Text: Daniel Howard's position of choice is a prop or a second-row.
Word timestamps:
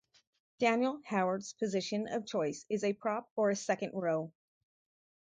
Daniel 0.57 0.99
Howard's 1.05 1.53
position 1.53 2.07
of 2.07 2.25
choice 2.25 2.65
is 2.69 2.83
a 2.83 2.91
prop 2.93 3.29
or 3.35 3.51
a 3.51 3.55
second-row. 3.55 4.33